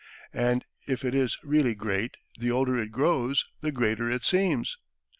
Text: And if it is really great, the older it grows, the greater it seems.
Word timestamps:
And 0.33 0.65
if 0.87 1.05
it 1.05 1.13
is 1.13 1.37
really 1.43 1.75
great, 1.75 2.17
the 2.39 2.49
older 2.49 2.75
it 2.75 2.91
grows, 2.91 3.45
the 3.61 3.71
greater 3.71 4.09
it 4.09 4.25
seems. 4.25 4.79